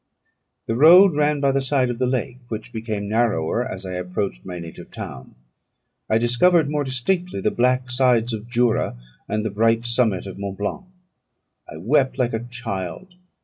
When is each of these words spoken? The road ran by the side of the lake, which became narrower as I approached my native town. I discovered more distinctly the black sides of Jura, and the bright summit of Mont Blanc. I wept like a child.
The 0.65 0.75
road 0.75 1.15
ran 1.15 1.39
by 1.41 1.51
the 1.51 1.61
side 1.61 1.91
of 1.91 1.99
the 1.99 2.07
lake, 2.07 2.39
which 2.47 2.73
became 2.73 3.07
narrower 3.07 3.63
as 3.63 3.85
I 3.85 3.91
approached 3.93 4.43
my 4.43 4.57
native 4.57 4.89
town. 4.89 5.35
I 6.09 6.17
discovered 6.17 6.71
more 6.71 6.83
distinctly 6.83 7.39
the 7.39 7.51
black 7.51 7.91
sides 7.91 8.33
of 8.33 8.49
Jura, 8.49 8.97
and 9.27 9.45
the 9.45 9.51
bright 9.51 9.85
summit 9.85 10.25
of 10.25 10.39
Mont 10.39 10.57
Blanc. 10.57 10.85
I 11.71 11.77
wept 11.77 12.17
like 12.17 12.33
a 12.33 12.39
child. 12.49 13.13